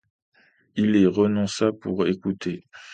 [0.77, 2.65] Il y renonça pour écouter.